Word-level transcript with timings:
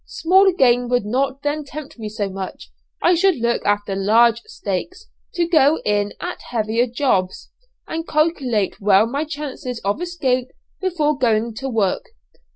Small 0.07 0.51
game 0.51 0.87
would 0.89 1.05
not 1.05 1.43
then 1.43 1.63
tempt 1.63 1.99
me 1.99 2.09
so 2.09 2.27
much. 2.27 2.71
I 3.03 3.13
should 3.13 3.35
look 3.35 3.63
after 3.67 3.95
larger 3.95 4.41
stakes, 4.47 5.05
go 5.51 5.77
in 5.85 6.13
at 6.19 6.41
heavier 6.49 6.87
jobs, 6.87 7.51
and 7.87 8.07
calculate 8.07 8.81
well 8.81 9.05
my 9.05 9.25
chances 9.25 9.79
of 9.85 10.01
escape 10.01 10.47
before 10.81 11.15
going 11.19 11.53
to 11.53 11.69
work. 11.69 12.05